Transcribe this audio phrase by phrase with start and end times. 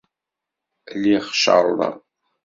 [0.95, 1.95] Lliɣ cerrḍeɣ.